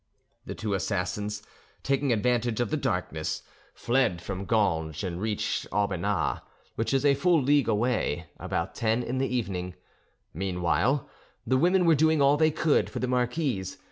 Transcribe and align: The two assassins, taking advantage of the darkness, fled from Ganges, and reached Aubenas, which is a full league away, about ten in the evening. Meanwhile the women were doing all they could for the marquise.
The 0.47 0.55
two 0.55 0.73
assassins, 0.73 1.43
taking 1.83 2.11
advantage 2.11 2.59
of 2.59 2.71
the 2.71 2.75
darkness, 2.75 3.43
fled 3.75 4.19
from 4.19 4.45
Ganges, 4.45 5.03
and 5.03 5.21
reached 5.21 5.67
Aubenas, 5.71 6.39
which 6.73 6.91
is 6.91 7.05
a 7.05 7.13
full 7.13 7.39
league 7.39 7.67
away, 7.67 8.25
about 8.39 8.73
ten 8.73 9.03
in 9.03 9.19
the 9.19 9.27
evening. 9.27 9.75
Meanwhile 10.33 11.07
the 11.45 11.57
women 11.59 11.85
were 11.85 11.93
doing 11.93 12.19
all 12.19 12.35
they 12.35 12.49
could 12.49 12.89
for 12.89 12.97
the 12.97 13.07
marquise. 13.07 13.77